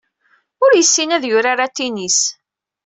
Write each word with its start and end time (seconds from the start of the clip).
Ur 0.63 0.71
yessin 0.75 1.09
ad 1.15 1.23
yurar 1.27 1.59
atennis. 1.65 2.19